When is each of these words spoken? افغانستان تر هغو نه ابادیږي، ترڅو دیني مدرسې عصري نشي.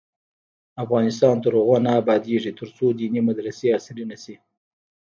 افغانستان 0.83 1.35
تر 1.43 1.51
هغو 1.59 1.77
نه 1.85 1.91
ابادیږي، 2.01 2.51
ترڅو 2.59 2.85
دیني 2.99 3.21
مدرسې 3.27 3.67
عصري 3.77 4.03
نشي. 4.11 4.35